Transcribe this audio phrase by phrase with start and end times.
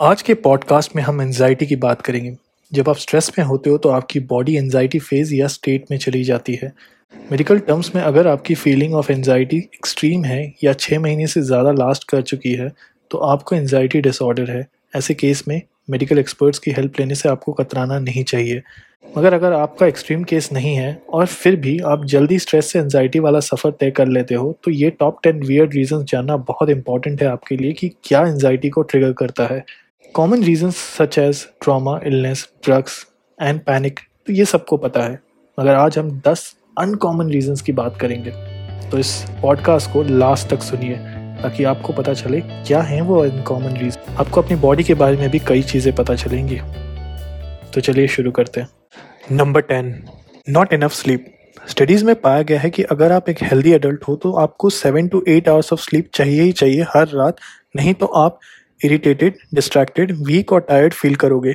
[0.00, 2.34] आज के पॉडकास्ट में हम एनजाइटी की बात करेंगे।
[2.72, 6.22] जब आप स्ट्रेस में होते हो तो आपकी बॉडी एनजाइटी फ़ेज़ या स्टेट में चली
[6.24, 6.72] जाती है।
[7.30, 11.72] मेडिकल टर्म्स में अगर आपकी फीलिंग ऑफ़ एनजाइटी एक्सट्रीम है या छः महीने से ज़्यादा
[11.72, 12.70] लास्ट कर चुकी है
[13.10, 17.52] तो आपको एनजाइटी डिसऑर्डर है। ऐसे केस में मेडिकल एक्सपर्ट्स की हेल्प लेने से आपको
[17.52, 18.62] कतराना नहीं चाहिए।
[19.14, 23.18] मगर अगर आपका एक्सट्रीम केस नहीं है, और फिर भी आप जल्दी स्ट्रेस से एनजाइटी
[23.20, 27.22] वाला सफ़र तय कर लेते हो तो ये टॉप टेन वियर्ड रीजन जानना बहुत इंपॉर्टेंट
[27.22, 29.64] है आपके लिए कि क्या एनजाइटी को ट्रिगर करता है।
[30.16, 32.94] Common reasons such as trauma illness drugs
[33.38, 35.18] and panic तो ये सबको पता है।
[35.58, 36.44] मगर आज हम 10
[36.78, 38.30] अनकॉमन रीजंस की बात करेंगे।
[38.90, 39.10] तो इस
[39.42, 40.96] पॉडकास्ट को लास्ट तक सुनिए,
[41.42, 45.30] ताकि आपको पता चले क्या हैं वो अनकॉमन रीजन आपको अपनी बॉडी के बारे में
[45.30, 46.60] भी कई चीज़ें पता चलेंगी।
[47.74, 49.94] तो चलिए शुरू करते हैं। Number ten
[50.48, 51.32] not enough sleep
[51.68, 55.08] studies में पाया गया है कि अगर आप एक हेल्दी एडल्ट हो तो आपको seven
[55.08, 57.36] to eight hours of sleep चाहिए ही चाहिए हर रात।
[57.76, 58.38] नहीं तो आप
[58.80, 61.54] इरिटेटेड डिस्ट्रैक्टेड वीक और टायर्ड फील करोगे।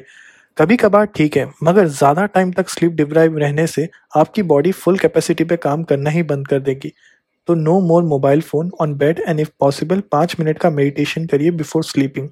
[0.57, 4.97] कभी कभार ठीक है, मगर ज़्यादा टाइम तक स्लीप डिप्राइव रहने से आपकी बॉडी फुल
[4.97, 6.91] कैपेसिटी पे काम करना ही बंद कर देगी।
[7.47, 11.51] तो no more mobile phone on bed and if possible पाँच मिनट का मेडिटेशन करिए
[11.53, 12.29] before sleeping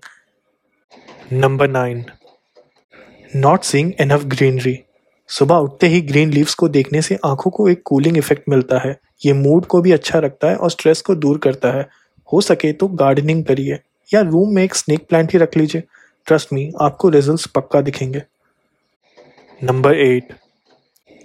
[1.33, 2.03] number nine
[3.31, 4.77] not seeing enough greenery
[5.29, 8.95] सुबह उठते ही ग्रीन लीव्स को देखने से आँखों को एक कूलिंग इफ़ेक्ट मिलता है।
[9.25, 11.87] ये मूड को भी अच्छा रखता है और स्ट्रेस को दूर करता है।
[12.29, 13.79] हो सके तो गार्डनिंग करिए।
[14.11, 15.83] या रूम में एक स्नेक प्लांट ही रख लीजिए।
[16.27, 18.21] ट्रस्ट मी आपको रिजल्ट्स पक्का दिखेंगे।
[19.61, 20.33] Number eight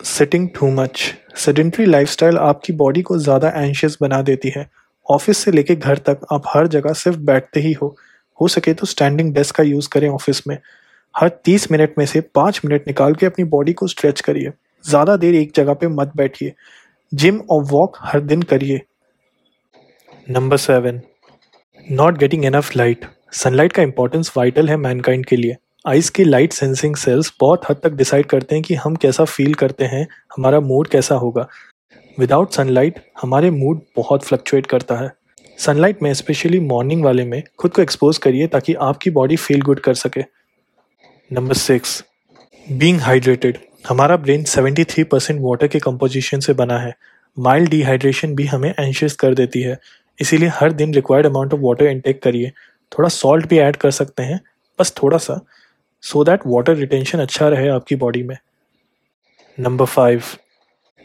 [0.04, 1.02] sitting too much
[1.36, 4.68] sedentary lifestyle आपकी बॉडी को ज़्यादा एंशियस बना देती है।
[5.06, 7.94] ऑफ़िस से लेके घर तक आप हर जगह सिर्फ़ बैठते ही हो।
[8.38, 10.58] हो सके तो स्टैंडिंग डेस्क का यूज़ करें ऑफ़िस में।
[11.14, 14.52] हर तीस मिनट में से पाँच मिनट निकाल के अपनी बॉडी को स्ट्रेच करिए।
[14.84, 16.52] ज़्यादा देर एक जगह पे मत बैठिए।
[17.12, 18.80] जिम और वॉक हर दिन करिए।
[20.30, 21.00] Number seven
[21.90, 25.56] not getting enough light sunlight का इंपॉर्टेंस वाइटल है मैनकाइंड के लिए.
[25.86, 29.54] आइस के लाइट सेंसिंग सेल्स बहुत हद तक डिसाइड करते हैं कि हम कैसा फील
[29.54, 31.48] करते हैं, हमारा मूड कैसा होगा.
[32.18, 35.12] विदाउट सनलाइट हमारे मूड बहुत फ्लक्चुएट करता है.
[35.58, 39.80] सनलाइट में स्पेशली मॉर्निंग वाले में, खुद को एक्सपोज करिए ताकि आपकी बॉडी फील गुड
[39.80, 40.20] कर सके.
[41.33, 42.05] नंबर सिक्स
[42.72, 43.58] बींग हाइड्रेटेड
[43.89, 46.95] हमारा ब्रेन 73 परसेंट वाटर के कंपोजिशन से बना है.
[47.39, 49.78] माइल्ड डिहाइड्रेशन भी हमें एंशियस कर देती है.
[50.19, 52.51] इसीलिए हर दिन required amount of water intake करिए।
[52.92, 54.41] थोड़ा सॉल्ट भी ऐड कर सकते हैं,
[54.79, 55.41] बस थोड़ा सा
[56.02, 58.36] सो दैट वाटर रिटेंशन अच्छा रहे आपकी बॉडी में।
[59.58, 60.23] Number five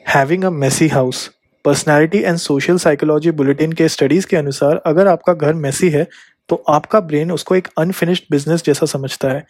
[0.05, 1.29] having a messy house
[1.65, 6.07] personality and social psychology bulletin के स्टडीज़ के अनुसार अगर आपका घर मेसी है
[6.49, 9.45] तो आपका ब्रेन उसको एक अनफिनिश्ड बिज़नेस जैसा समझता है।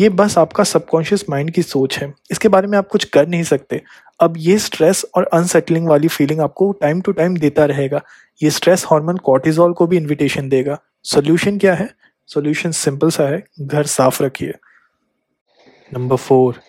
[0.00, 3.42] ये बस आपका सबकॉन्शियस माइंड की सोच है। इसके बारे में आप कुछ कर नहीं
[3.42, 3.80] सकते।
[4.20, 8.00] अब ये स्ट्रेस और अनसेटलिंग वाली फीलिंग आपको टाइम टू टाइम देता रहेगा।
[8.42, 11.88] ये स्ट्रेस हार्मोन कॉर्टिजोल को भी इनविटेशन देगा। सोल्यूशन क्या है?
[12.30, 14.54] सोल्यूशन सिंपल सा है। घर साफ़ रखिए।
[15.90, 16.60] Number four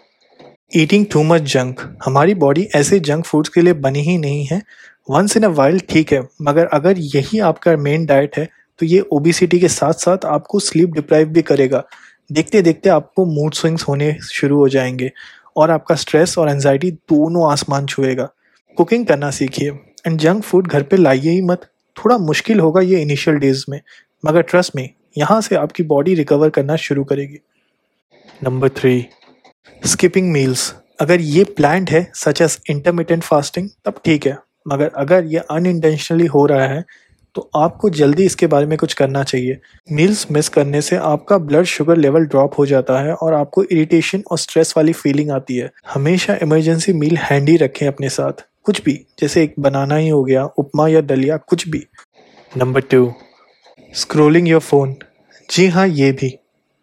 [0.71, 4.61] eating too much junk हमारी बॉडी ऐसे जंक फूड्स के लिए बनी ही नहीं है।
[5.09, 8.47] वंस इन अ वाइल्ड ठीक है, मगर अगर यही आपका मेन डाइट है
[8.79, 11.83] तो ये ओबिसिटी के साथ साथ आपको स्लीप डिप्राइव भी करेगा।
[12.29, 15.11] देखते देखते आपको मूड स्विंग्स होने शुरू हो जाएँगे
[15.57, 18.29] और आपका स्ट्रेस और एनजाइटी दोनों आसमान छुएगा।
[18.77, 19.69] कुकिंग करना सीखिए
[20.07, 23.79] एंड जंक फ़ूड घर पे लाइए ही मत। थोड़ा मुश्किल होगा ये इनिशियल डेज़ में,
[24.23, 27.39] मगर ट्रस्ट में यहाँ से आपकी बॉडी रिकवर करना शुरू करेगी।
[28.43, 29.05] नंबर थ्री
[29.83, 35.25] स्किपिंग मील्स अगर ये प्लान्ड है सच एज इंटरमीडियंट फास्टिंग तब ठीक है, मगर अगर
[35.25, 36.83] ये अनइंटेंशनली हो रहा है
[37.35, 39.57] तो आपको जल्दी इसके बारे में कुछ करना चाहिए।
[39.91, 44.23] मील्स मिस करने से आपका ब्लड शुगर लेवल ड्रॉप हो जाता है और आपको इरिटेशन
[44.31, 48.93] और स्ट्रेस वाली फीलिंग आती है। हमेशा इमरजेंसी मील हैंडी रखें अपने साथ। कुछ भी,
[49.19, 51.85] जैसे एक बनाना ही हो गया, उपमा या दलिया, कुछ भी।
[52.51, 53.13] Number two
[53.93, 54.95] scrolling your phone
[55.49, 56.27] जी हाँ ये भी।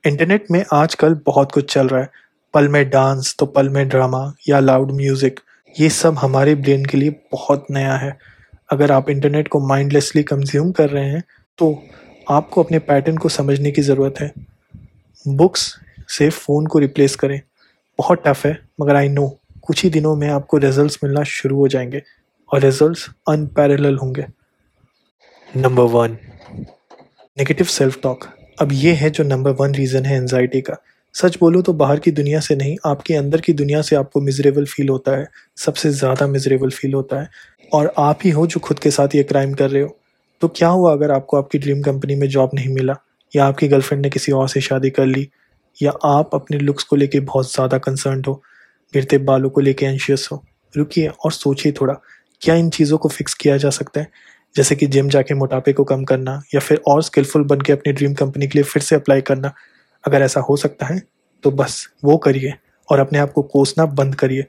[0.04, 2.10] इंटरनेट में आजकल बहुत कुछ चल रहा है।
[2.54, 5.40] पल में डांस तो पल में ड्रामा या लाउड म्यूज़िक
[5.74, 8.16] ये सब हमारे ब्रेन के लिए बहुत नया है।
[8.70, 11.22] अगर आप इंटरनेट को माइंडलेसली कंज्यूम कर रहे हैं
[11.58, 11.82] तो
[12.30, 14.32] आपको अपने पैटर्न को समझने की ज़रूरत है।
[15.24, 15.74] बुक्स
[16.08, 17.40] से फ़ोन को रिप्लेस करें।
[17.98, 19.28] बहुत टफ है, मगर आई नो
[19.62, 22.02] कुछ ही दिनों में आपको रिजल्ट्स मिलना शुरू हो जाएँगे
[22.50, 24.26] और रिजल्ट्स अनपैरेलल होंगे।
[25.48, 26.16] Number one
[27.38, 28.24] negative self talk
[28.60, 30.76] अब ये है जो नंबर वन रीज़न है एनजाइटी का।
[31.14, 34.64] सच बोलो तो बाहर की दुनिया से नहीं, आपके अंदर की दुनिया से आपको मिजरेबल
[34.64, 37.28] फील होता है, सबसे ज़्यादा मिजरेबल फील होता है।
[37.72, 39.96] और आप ही हो जो खुद के साथ ये क्राइम कर रहे हो।
[40.42, 42.94] तो क्या हुआ अगर आपको आपकी ड्रीम कंपनी में जॉब नहीं मिला?
[43.32, 45.28] या आपकी गर्लफ्रेंड ने किसी और से शादी कर ली?
[45.82, 48.34] या आप अपने लुक्स को लेके बहुत ज़्यादा कंसर्न हो?
[48.94, 50.44] गिरते बालों को लेके एंशियस हो?
[50.74, 51.94] रुकिए और सोचिए थोड़ा,
[52.42, 54.08] क्या इन चीज़ों को फिक्स किया जा सकता है?
[54.56, 57.92] जैसे कि जिम जाके मोटापे को कम करना, या फिर और स्किलफुल बन के अपनी
[57.92, 59.52] ड्रीम कंपनी के लिए फिर से अप्लाई करना।
[60.04, 61.02] अगर ऐसा हो सकता है
[61.44, 62.52] तो बस वो करिए
[62.88, 64.46] और अपने आप को कोसना बंद करिए।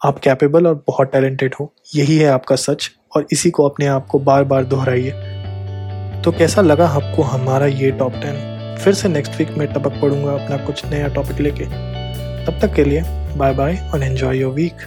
[0.00, 4.06] आप कैपेबल और बहुत टैलेंटेड हो, यही है आपका सच और इसी को अपने आप
[4.06, 5.10] को बार बार दोहराइए।
[6.22, 10.32] तो कैसा लगा आपको हमारा ये टॉप टेन फिर से नेक्स्ट वीक में टपक पड़ूँगा
[10.34, 11.64] अपना कुछ नया टॉपिक लेके।
[12.46, 13.02] तब तक के लिए
[13.36, 14.86] बाय बाय और एन्जॉय योर वीक